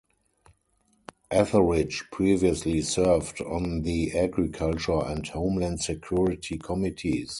[1.29, 7.29] Etheridge previously served on the Agriculture and Homeland Security committees.